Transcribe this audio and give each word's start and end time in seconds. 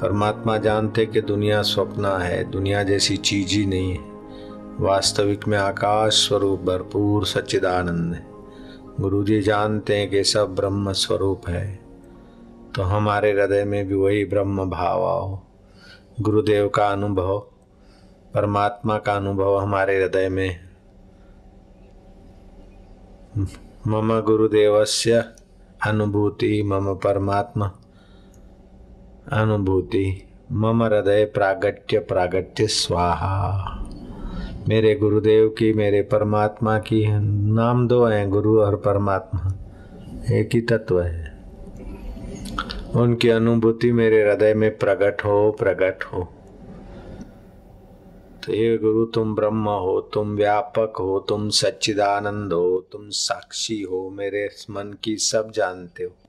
परमात्मा 0.00 0.56
जानते 0.56 1.06
कि 1.06 1.20
दुनिया 1.20 1.62
स्वप्न 1.62 2.04
है, 2.04 2.44
दुनिया 2.44 2.82
जैसी 2.82 3.16
चीज़ 3.16 3.48
ही 3.48 3.66
नहीं 3.66 3.92
है। 3.92 3.98
वास्तविक 4.80 5.48
में 5.48 5.58
आकाश 5.58 6.12
स्वरूप 6.12 6.60
भरपूर 6.60 7.26
सच्चिदानंद 7.26 8.14
है। 8.14 8.26
गुरु 9.00 9.24
जी 9.24 9.40
जानते 9.40 9.96
हैं 9.96 10.10
कि 10.10 10.24
सब 10.24 10.54
ब्रह्म 10.54 10.92
स्वरूप 10.92 11.48
है। 11.48 11.78
तो 12.74 12.82
हमारे 12.82 13.32
हृदय 13.32 13.64
में 13.64 13.88
भी 13.88 13.94
वही 13.94 14.24
ब्रह्म 14.24 14.70
भाव 14.70 15.04
आओ। 15.04 15.40
गुरुदेव 16.20 16.68
का 16.68 16.86
अनुभव, 16.86 17.38
परमात्मा 18.34 18.98
का 18.98 19.12
अनुभव 19.12 19.58
हमारे 19.58 20.02
हृदय 20.02 20.28
में 20.28 20.60
मम 23.86 24.20
गुरुदेवस्य 24.20 25.24
अनुभूति, 25.86 26.62
मम 26.62 26.94
परमात्मा। 26.94 27.72
अनुभूति। 29.32 30.28
मम 30.52 30.82
हृदय 30.82 31.24
प्रागट्य 31.24 31.98
प्रागट्य 31.98 32.66
स्वाहा। 32.66 33.72
मेरे 34.68 34.94
गुरुदेव 34.94 35.48
की, 35.48 35.72
मेरे 35.72 36.02
परमात्मा 36.02 36.78
की 36.78 37.06
नाम 37.52 37.88
दो 37.88 38.04
हैं, 38.04 38.30
गुरु 38.30 38.60
और 38.60 38.76
परमात्मा। 38.76 39.52
एक 40.32 40.50
ही 40.54 40.60
तत्व 40.60 41.00
है। 41.00 41.38
उनकी 42.96 43.28
अनुभूति 43.28 43.92
मेरे 43.92 44.22
हृदय 44.22 44.54
में 44.54 44.78
प्रकट 44.78 45.24
हो 45.24 45.56
प्रकट 45.58 46.04
हो। 46.04 46.28
तो 48.46 48.52
ये 48.52 48.78
गुरु, 48.78 49.04
तुम 49.04 49.34
ब्रह्म 49.34 49.68
हो, 49.68 50.00
तुम 50.00 50.36
व्यापक 50.36 50.92
हो, 51.00 51.26
तुम 51.28 51.48
सच्चिदानंद 51.48 52.52
हो, 52.52 52.86
तुम 52.92 53.08
साक्षी 53.08 53.82
हो, 53.82 54.10
मेरे 54.10 54.48
मन 54.70 54.96
की 55.04 55.16
सब 55.16 55.50
जानते 55.50 56.04
हो। 56.04 56.25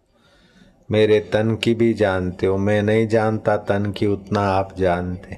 मेरे 0.92 1.20
तन 1.20 1.56
की 1.56 1.74
भी 1.74 1.94
जानते 1.94 2.46
हो, 2.46 2.58
मैं 2.58 2.84
नहीं 2.84 3.08
जानता 3.08 3.58
तन 3.58 3.92
की 3.92 4.08
उतना 4.08 4.42
आप 4.42 4.70
जानते। 4.78 5.38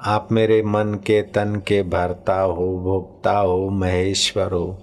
आप 0.00 0.28
मेरे 0.32 0.62
मन 0.62 0.98
के, 1.06 1.22
तन 1.22 1.62
के 1.66 1.82
भरता 1.82 2.40
हो 2.40 2.78
भोक्ता 2.78 3.38
हो, 3.38 3.68
महेश्वर 3.68 4.52
हो। 4.52 4.78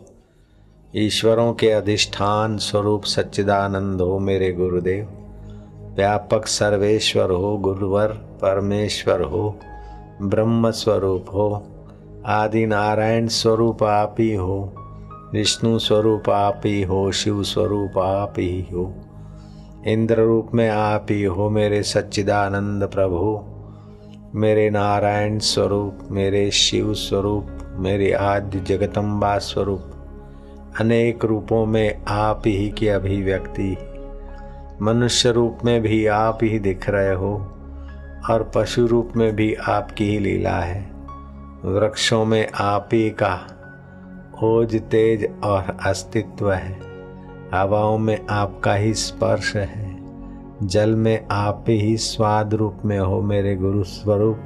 ईश्वरों 0.95 1.53
के 1.53 1.69
अधिष्ठान 1.69 2.57
स्वरूप 2.57 3.03
सच्चिदानंद 3.03 4.01
हो 4.01 4.19
मेरे 4.19 4.51
गुरुदेव। 4.51 5.07
व्यापक 5.95 6.47
सर्वेश्वर 6.47 7.31
हो, 7.31 7.57
गुरुवर 7.57 8.07
परमेश्वर 8.41 9.21
हो 9.21 9.59
ब्रह्म 10.21 10.71
स्वरूप 10.71 11.25
हो। 11.33 11.67
आदि 12.25 12.65
नारायण 12.65 13.27
स्वरूप 13.27 13.83
आप 13.83 14.15
ही 14.19 14.33
हो, 14.33 14.73
विष्णु 15.33 15.79
स्वरूप 15.79 16.29
आप 16.29 16.61
ही 16.65 16.83
हो, 16.83 17.11
शिव 17.11 17.43
स्वरूप 17.43 17.97
आप 17.97 18.33
ही 18.37 18.67
हो। 18.73 18.95
इंद्र 19.87 20.21
रूप 20.21 20.49
में 20.53 20.69
आप 20.69 21.07
ही 21.09 21.23
हो 21.23 21.49
मेरे 21.49 21.83
सच्चिदानंद 21.83 22.83
प्रभु। 22.83 23.43
मेरे 24.39 24.69
नारायण 24.69 25.39
स्वरूप, 25.39 25.99
मेरे 26.11 26.51
शिव 26.51 26.93
स्वरूप, 26.93 27.47
मेरे 27.75 28.11
आद्य 28.13 28.59
जगतम्बा 28.59 29.37
स्वरूप। 29.37 29.91
अनेक 30.79 31.25
रूपों 31.25 31.65
में 31.65 32.05
आप 32.05 32.41
ही 32.45 32.69
की 32.69 32.87
अभिव्यक्ति। 32.87 33.77
मनुष्य 34.81 35.31
रूप 35.31 35.57
में 35.65 35.81
भी 35.81 36.05
आप 36.05 36.39
ही 36.43 36.59
दिख 36.59 36.89
रहे 36.89 37.13
हो 37.13 37.33
और 38.29 38.51
पशु 38.55 38.85
रूप 38.85 39.11
में 39.15 39.35
भी 39.35 39.53
आपकी 39.53 40.05
ही 40.05 40.19
लीला 40.19 40.59
है। 40.59 40.91
वृक्षों 41.65 42.25
में 42.25 42.47
आप 42.55 42.89
ही 42.93 43.09
का 43.09 43.39
ओज, 44.43 44.81
तेज 44.81 45.33
और 45.43 45.77
अस्तित्व 45.85 46.51
है। 46.51 46.88
हवाओं 47.53 47.97
में 47.97 48.27
आपका 48.29 48.73
ही 48.73 48.93
स्पर्श 48.93 49.55
है। 49.55 49.99
जल 50.63 50.95
में 50.95 51.27
आप 51.31 51.65
ही 51.67 51.97
स्वाद 51.97 52.53
रूप 52.53 52.75
में 52.85 52.99
हो 52.99 53.21
मेरे 53.21 53.55
गुरु 53.55 53.83
स्वरूप। 53.83 54.39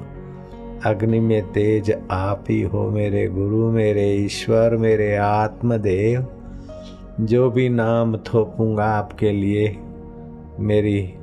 अग्नि 0.85 1.19
में 1.19 1.51
तेज 1.51 1.99
आप 2.11 2.43
ही 2.49 2.61
हो 2.61 2.89
मेरे 2.89 3.27
गुरु, 3.27 3.71
मेरे 3.71 4.11
ईश्वर, 4.11 4.77
मेरे 4.77 5.15
आत्मदेव। 5.15 6.27
जो 7.21 7.51
भी 7.51 7.69
नाम 7.69 8.17
थोपूँगा 8.17 8.85
आपके 8.85 9.31
लिए, 9.31 9.77
मेरी 10.59 11.13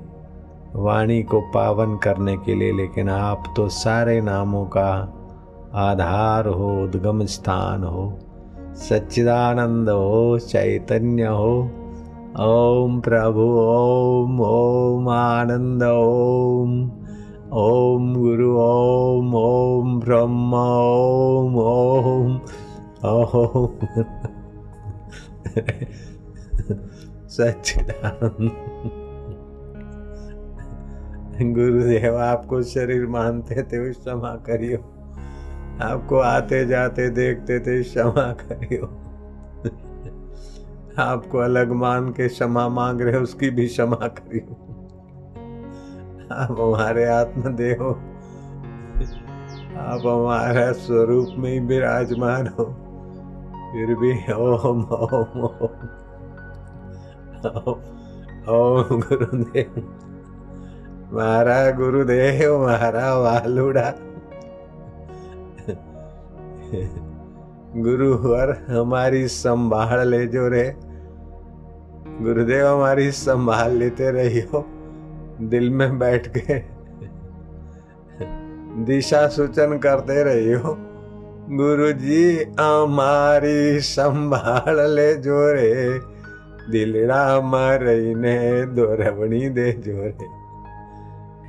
वाणी 0.75 1.22
को 1.22 1.41
पावन 1.41 1.97
करने 1.97 2.37
के 2.37 2.55
लिए, 2.55 2.72
लेकिन 2.72 3.09
आप 3.09 3.44
तो 3.56 3.69
सारे 3.69 4.21
नामों 4.21 4.65
का 4.66 5.15
आधार 5.75 6.47
हो, 6.47 6.82
उद्गम 6.82 7.25
स्थान 7.25 7.84
हो। 7.84 8.19
सच्चिदानंद 8.75 9.88
हो, 9.88 10.38
चैतन्य 10.38 11.22
हो। 11.22 11.70
ओम 12.41 13.00
प्रभु, 13.00 13.41
ओम 13.41 14.41
ओम 14.41 15.08
आनंद, 15.08 15.82
ओम। 15.82 16.91
ओम 17.53 18.14
गुरु, 18.14 18.58
ओम 18.60 19.34
ओम 19.34 20.00
ब्रह्म, 20.00 20.54
ओम 20.54 21.56
ओम। 21.56 22.41
ओम 23.06 23.69
सच्चिदानंद। 27.28 28.52
गुरुदेव, 31.54 32.16
आपको 32.16 32.62
शरीर 32.62 33.06
मानते 33.06 33.62
थे, 33.62 33.92
क्षमा 33.92 34.34
करियो। 34.34 35.00
आपको 35.83 36.19
आते 36.19 36.67
जाते 36.67 37.11
देखते 37.11 37.61
थे, 37.61 37.83
क्षमा 37.83 38.33
करियो। 38.33 38.85
आपको 40.99 41.39
अलग 41.39 41.73
मान 41.73 42.09
के 42.09 42.29
क्षमा 42.29 42.69
मांग 42.69 43.01
रहे, 43.01 43.17
उसकी 43.17 43.51
भी 43.51 43.67
क्षमा 43.67 43.97
करियो। 43.97 44.67
आप 46.33 46.61
हमारे 46.61 47.05
आत्मदेव 47.05 48.03
आप 49.77 50.01
हमारा 50.07 50.73
स्वरूप 50.73 51.29
में 51.39 51.53
ही 51.53 51.61
विराजमान 51.61 52.47
हो। 52.47 52.65
फिर 53.73 53.95
भी 53.95 54.33
ओम 54.33 54.85
ओम 54.85 55.41
ओम। 55.45 55.81
ओम 58.49 59.01
गुरुदेव। 59.01 59.75
मारा 61.12 61.71
गुरुदेव 61.71 62.67
मारा 62.67 63.15
वालुड़ा। 63.15 63.93
गुरुवर 67.76 68.64
हमारी 68.69 69.28
संभाल 69.28 70.08
ले 70.08 70.26
जो 70.26 70.48
रे। 70.48 70.76
गुरुदेव 72.22 72.66
हमारी 72.66 73.10
संभाल 73.10 73.72
लेते 73.72 74.10
रही 74.10 74.41
हो 74.41 74.66
दिल 75.41 75.70
में 75.70 75.98
बैठ 75.98 76.36
के 76.36 76.54
दिशा 78.84 79.28
सूचन 79.28 79.78
करते 79.78 80.22
रही 80.22 80.53
हो 80.53 80.78
गुरु 81.56 81.92
जी 81.92 82.44
हमारी 82.60 83.81
संभाल 83.81 84.91
ले 84.91 85.14
जो 85.14 85.22
जोरे 85.22 86.00
दिलड़ा 86.70 87.41
मरई 87.41 88.14
ने 88.14 88.66
दोरवणी 88.66 89.48
दे 89.48 89.72
जोरे 89.72 90.26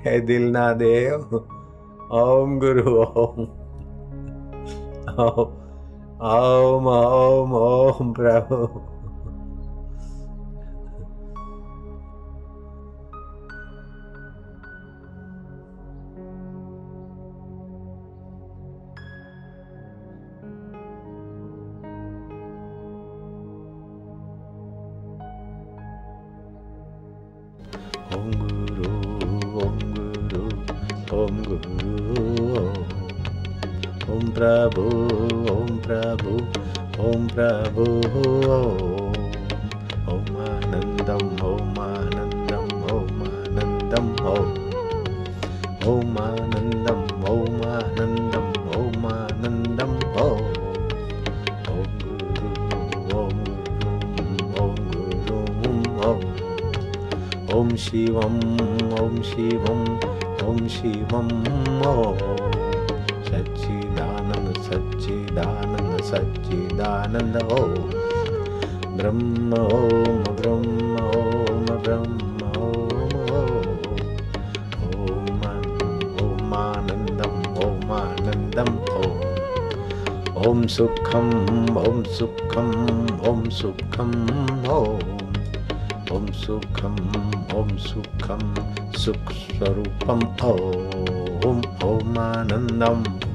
है 0.09 0.19
दिल 0.19 0.51
ना 0.51 0.73
दे 0.73 1.11
ओम 2.11 2.59
गुरु, 2.59 2.91
ओम। 2.91 3.60
ओम 5.09 6.87
ओम 6.87 7.53
ओम 7.55 8.13
प्रभु 8.13 8.57
ओम 31.13 32.40
ओम 34.11 34.23
प्रभु 34.35 34.81
ओम 35.51 35.67
प्रभु 35.83 36.31
ओम 37.03 37.27
प्रभु 37.27 37.83
ओम 40.13 40.31
आनंदम 40.45 41.23
ओम 41.49 41.79
आनंदम 41.83 42.73
ओम 42.93 43.21
आनंदम 43.27 44.09
ओम 44.31 44.49
ओम 45.91 46.17
आनंदम 46.23 46.99
ओम 47.31 47.63
आनंदम 47.69 48.49
ओम 48.79 49.05
आनंदम 49.11 49.93
ओम 50.23 50.43
ओम 51.75 51.93
गुरु 52.01 52.51
ओम 53.19 53.39
गुरु 53.45 54.49
ओम 54.63 54.75
गुरु 54.91 55.39
ओम 56.09 56.27
ओम 57.59 57.75
शिवम 57.85 58.37
ओम 59.01 59.21
शिवम 59.31 59.87
ओम 60.47 60.67
शिवम 60.77 61.31
ओम 61.93 62.70
सच्चिदानन्द 66.11 67.35
ॐ 67.57 67.73
ब्रह्म 68.97 69.59
ॐ 69.75 70.25
ब्रह्म 70.39 70.95
ॐमानन्दम् 76.23 77.39
ॐमानन्दम् 77.67 78.75
ॐ 80.49 80.67
सुखं 80.75 81.31
ॐ 81.85 82.03
सुखं 82.17 82.69
ॐ 83.31 83.49
सुखम् 83.61 84.15
ॐ 86.17 86.31
सुखम् 86.43 87.01
ॐ 87.61 87.75
सुखं 87.87 88.45
सुखस्वरूपम् 89.03 90.29
ॐ 90.51 91.61
ॐमानन्दम् 91.91 93.30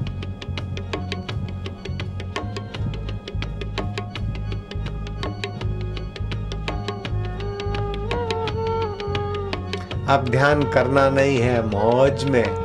अब 10.09 10.29
ध्यान 10.29 10.63
करना 10.63 11.09
नहीं 11.09 11.37
है 11.37 11.67
मौज 11.67 12.23
में। 12.23 12.55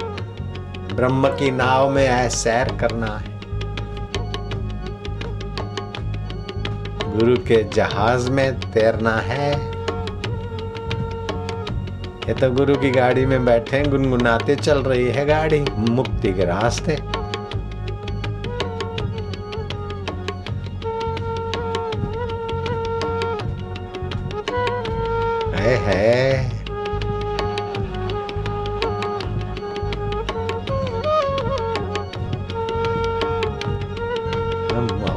ब्रह्म 0.97 1.29
की 1.29 1.51
नाव 1.51 1.91
में 1.91 2.09
है 2.09 2.29
सैर 2.29 2.77
करना 2.81 3.07
है। 3.07 3.41
गुरु 7.19 7.37
के 7.37 7.63
जहाज़ 7.65 8.31
में 8.31 8.61
तैरना 8.61 9.17
है। 9.17 9.53
ये 12.29 12.35
तो 12.35 12.51
गुरु 12.51 12.77
की 12.77 12.91
गाड़ी 12.91 13.27
में 13.27 13.45
बैठे 13.45 13.83
गुनगुनाते 13.83 14.57
चल 14.57 14.83
रही 14.83 15.05
है 15.05 15.27
गाड़ी, 15.27 15.65
मुक्ति 15.79 16.33
के 16.33 16.45
रास्ते। 16.45 17.22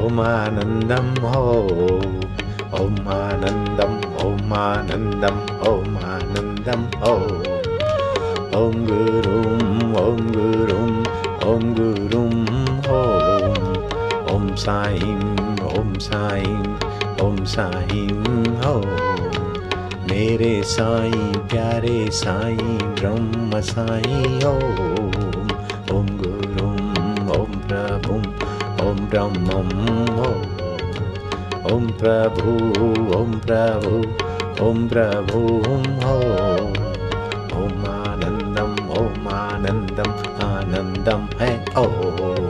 ॐ 0.05 0.19
आनन्दं 0.21 1.07
हो 1.23 1.43
ॐ 2.79 2.97
आनन्दम् 3.13 3.95
ॐ 4.25 4.51
आनन्दम् 4.57 5.39
ॐ 5.69 5.95
आनन्दं 6.09 6.83
हो 7.03 7.13
ॐ 8.59 8.85
गुरुं 8.89 9.55
ॐ 10.01 10.19
गुरुं 10.35 10.89
ॐ 11.53 11.73
गुरुं 11.79 12.29
हो 12.87 13.01
ॐ 14.35 14.55
साईं 14.65 15.23
ॐ 15.79 15.97
साईं 16.09 16.63
ॐ 17.27 17.43
साईं 17.55 18.23
हो 18.65 18.79
मेरे 20.11 20.53
साईं 20.75 21.33
प्यारे 21.53 22.11
साईं 22.11 22.77
ब्रह्म 23.01 23.61
साईं 23.71 24.41
हो 24.43 24.57
ॐ 25.97 26.05
गुरुं 26.21 26.25
ॐ 26.25 26.25
प्रभुं 26.25 26.73
ॐ 26.73 26.74
ब्रह्मं 29.15 29.69
हो 30.15 30.29
ॐ 31.73 31.85
प्रभु 31.99 32.55
ॐ 33.17 33.29
प्रभु 33.45 33.93
ॐ 34.65 34.81
प्रभुं 34.93 35.85
हो 36.01 36.15
ॐ 37.61 37.85
आनन्दम् 37.91 38.75
ॐ 39.03 39.29
आनन्दम् 39.35 40.13
आनन्दं 40.47 41.23
है 41.41 41.51
ॐ 41.83 42.44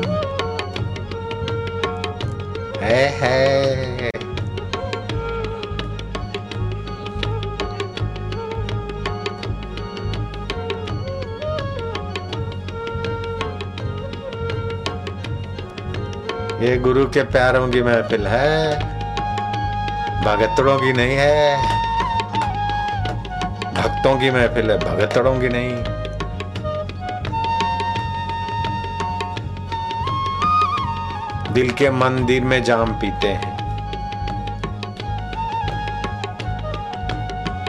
ये 16.66 16.78
गुरु 16.78 17.06
के 17.06 17.24
प्यारों 17.24 17.68
की 17.70 17.82
महफिल 17.84 18.28
है। 18.28 18.80
भगतड़ों 20.24 20.78
की 20.80 20.94
नहीं 20.94 21.16
है। 21.16 21.58
भक्तों 23.74 24.16
की 24.20 24.32
महफिल 24.32 24.72
है 24.72 24.78
भगतड़ों 24.78 25.34
की 25.40 25.50
नहीं। 25.50 25.76
दिल 31.54 31.70
के 31.72 31.90
मंदिर 31.90 32.44
में 32.44 32.64
जाम 32.64 32.94
पीते 32.94 33.28
हैं। 33.28 33.54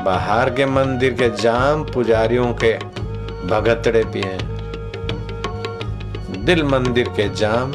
बाहर 0.05 0.51
के 0.51 0.67
मंदिर 0.67 1.13
के 1.13 1.29
जाम 1.43 1.85
पुजारियों 1.85 2.53
के 2.55 2.73
भगतड़े 3.47 4.05
पिए 4.05 4.39
दिल 6.45 6.65
मंदिर 6.65 7.09
के 7.09 7.29
जाम 7.35 7.73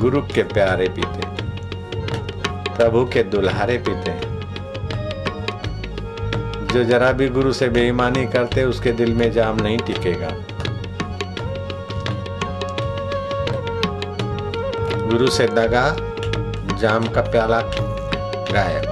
गुरु 0.00 0.20
के 0.22 0.42
प्यारे 0.42 0.88
पीते, 0.88 1.26
प्रभु 2.76 3.04
के 3.04 3.22
दुल्हारे 3.22 3.76
पीते। 3.78 4.12
जो 6.74 6.84
जरा 6.84 7.12
भी 7.12 7.28
गुरु 7.28 7.52
से 7.52 7.68
बेईमानी 7.68 8.26
करते, 8.26 8.64
उसके 8.64 8.92
दिल 8.92 9.12
में 9.14 9.32
जाम 9.32 9.56
नहीं 9.56 9.78
टिकेगा। 9.78 10.30
गुरु 15.06 15.26
से 15.26 15.46
दगा, 15.46 15.96
जाम 16.78 17.08
का 17.08 17.20
प्याला 17.20 17.60
गायब। 18.52 18.84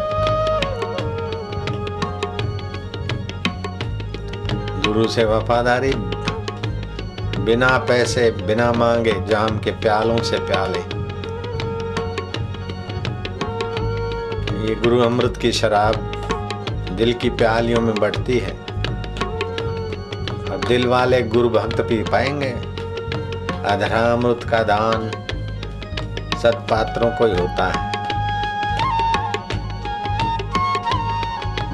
गुरु 4.87 5.09
से 5.09 5.25
वफादारी 5.25 5.93
बिना 7.41 7.79
पैसे, 7.79 8.31
बिना 8.31 8.73
मांगे, 8.73 9.13
जाम 9.29 9.59
के 9.59 9.71
प्यालों 9.71 10.19
से 10.19 10.39
प्याले। 10.39 10.79
ये 14.69 14.75
गुरु 14.75 15.01
अमृत 15.01 15.37
की 15.37 15.53
शराब 15.53 15.95
दिल 16.93 17.13
की 17.13 17.31
प्यालियों 17.31 17.81
में 17.81 17.95
बढ़ती 17.95 18.39
है। 18.39 18.51
अब 20.51 20.65
दिल 20.69 20.87
वाले 20.87 21.23
गुरु 21.23 21.51
भक्त 21.51 21.81
पी 21.81 22.03
पाएँगे। 22.03 22.51
अधरा 23.65 24.13
अमृत 24.13 24.41
का 24.51 24.63
दान 24.63 25.11
सत्पात्रों 26.39 27.11
को 27.11 27.27
ही 27.27 27.41
होता 27.41 27.67
है। 27.67 27.91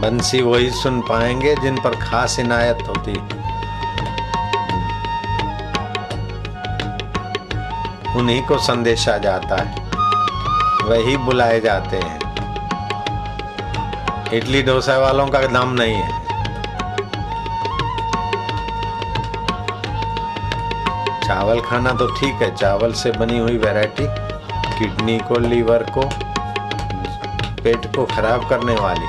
बंसी 0.00 0.42
वही 0.42 0.70
सुन 0.70 1.00
पाएँगे 1.00 1.54
जिन 1.54 1.76
पर 1.76 1.96
खास 1.96 2.38
इनायत 2.38 2.78
होती 2.88 3.12
है। 3.12 3.35
उन्हीं 8.16 8.42
को 8.42 8.58
संदेशा 8.58 9.18
जाता 9.18 9.56
है। 9.62 9.74
वही 10.84 11.16
बुलाए 11.16 11.60
जाते 11.60 11.96
हैं। 11.96 12.18
इडली 14.32 14.62
डोसा 14.62 14.98
वालों 14.98 15.26
का 15.26 15.40
नाम 15.48 15.72
नहीं 15.72 15.94
है। 15.94 16.24
चावल 21.26 21.60
खाना 21.60 21.92
तो 21.92 22.06
ठीक 22.14 22.34
है, 22.34 22.54
चावल 22.56 22.92
से 22.92 23.10
बनी 23.10 23.38
हुई 23.38 23.56
वैरायटी, 23.58 24.06
किडनी 24.78 25.18
को, 25.18 25.38
लीवर 25.38 25.82
को, 25.90 26.02
पेट 27.62 27.86
को 27.96 28.04
खराब 28.06 28.48
करने 28.48 28.74
वाली। 28.74 29.06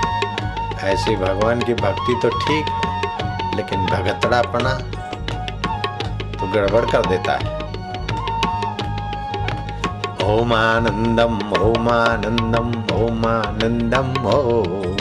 ऐसी 0.87 1.15
भगवान 1.15 1.61
की 1.61 1.73
भक्ति 1.73 2.19
तो 2.21 2.29
ठीक, 2.29 2.65
लेकिन 3.55 3.85
भगतड़ापना 3.85 4.73
तो 6.33 6.51
गड़बड़ 6.53 6.85
कर 6.91 7.05
देता 7.05 7.33
है। 7.33 7.66
ओम 10.27 10.53
आनंदम 10.53 11.35
ओम 11.57 11.87
आनंदम 11.89 12.71
ओम 12.93 13.25
आनंदम 13.27 14.09
ओम 14.31 14.97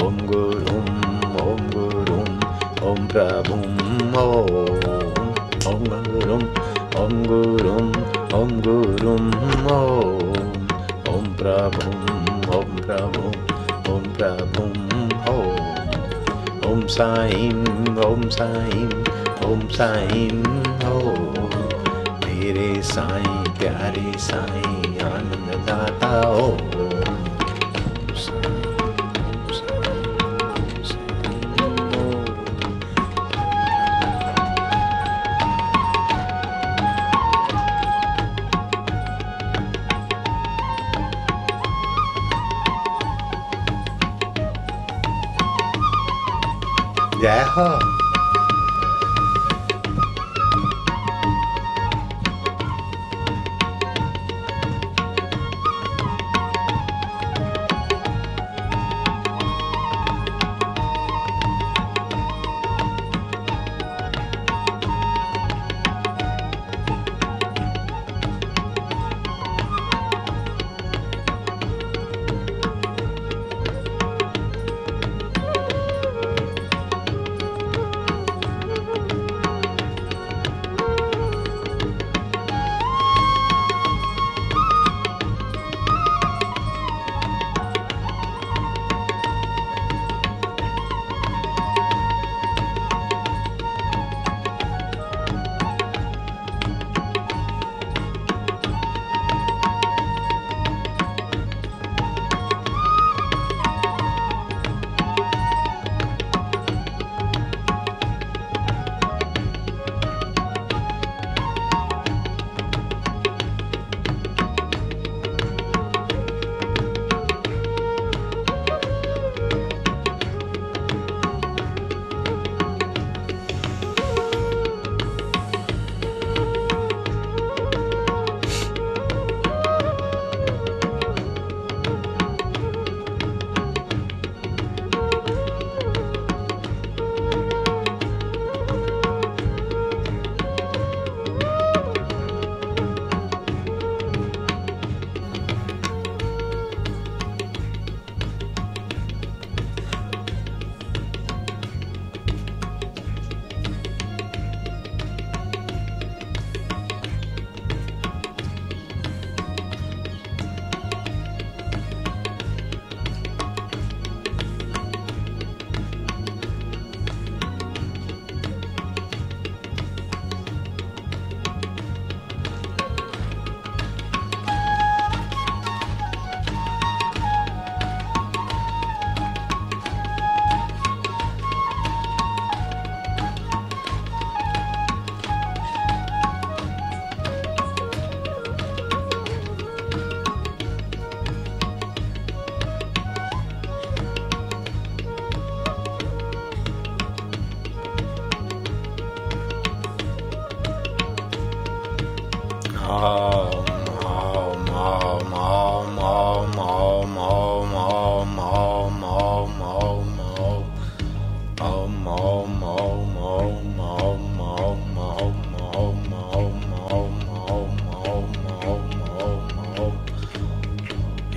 ओम 0.00 0.16
गुरुम 0.30 0.88
ओम 1.42 1.60
गुरुम 1.74 2.30
ओम 2.88 3.06
प्रभुम 3.12 4.16
ओम 4.22 4.48
ओम 5.70 5.84
गुरुम 6.08 6.42
ओम 7.02 7.22
गुरुम 7.26 7.92
ओम 8.38 8.50
गुरुम 8.66 9.30
ओम 9.76 10.10
ओम 11.12 11.30
प्रभुम 11.42 12.50
ओम 12.56 12.76
प्रभुम 12.80 13.92
ओम 13.92 14.02
प्रभुम 14.18 14.74
ओम 15.34 16.70
ओम 16.70 16.86
साईं 16.96 17.64
ओम 18.06 18.28
साईं 18.38 18.90
ओम 19.48 19.66
साईं 19.78 20.42
ओम 20.92 21.17
मेरे 21.17 21.17
साईं 22.82 23.44
प्यारे 23.44 24.18
साईं 24.18 25.00
आनंद 25.00 25.66
दाता 25.66 26.28
ओम। 26.28 26.68
जय 47.22 47.44
हो। 47.48 47.97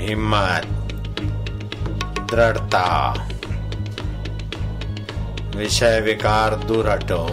हिम्मत 0.02 0.66
दृढ़ता 2.32 2.86
विषय 5.56 6.00
विकार 6.02 6.56
दूर 6.56 6.90
हटो 6.90 7.24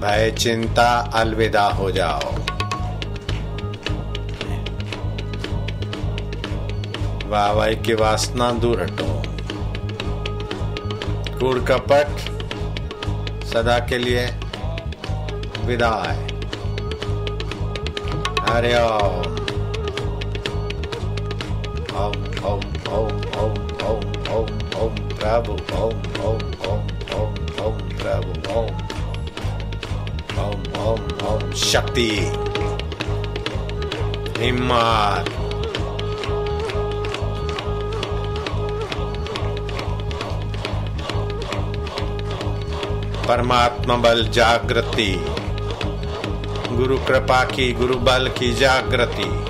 भय 0.00 0.30
चिंता 0.38 0.90
अलविदा 1.14 1.66
हो 1.68 1.90
जाओ। 1.90 2.57
वाह 7.30 7.72
की 7.86 7.94
वासना 7.94 8.50
दूर 8.60 8.80
हटो 8.82 9.06
कूड़ 11.38 11.58
कपट 11.68 12.20
सदा 13.46 13.78
के 13.88 13.98
लिए 13.98 14.24
विदा 15.66 15.90
है 16.06 16.16
हरे 18.48 18.74
ओम 18.78 19.26
ओम 21.98 22.16
ओम 22.48 22.62
ओम 22.96 23.12
ओम 23.42 23.58
ओम 23.88 24.02
ओम 24.36 24.48
ओम 24.82 24.94
प्रभु 25.14 25.52
ओम 25.82 26.02
ओम 26.28 26.42
ओम 26.68 26.86
ओम 27.18 27.34
ओम 27.64 27.78
प्रभु 27.98 28.58
ओम 28.58 28.70
ओम 30.44 30.62
ओम 30.86 31.26
ओम 31.28 31.52
शक्ति 31.64 32.10
हिम्मत 34.40 35.37
परमात्मा 43.28 43.96
बल 43.96 44.28
जागृति। 44.28 45.24
गुरु 46.76 46.98
कृपा 46.98 47.44
की 47.44 47.72
गुरु 47.72 47.94
बल 47.94 48.28
की 48.38 48.52
जागृति। 48.52 49.47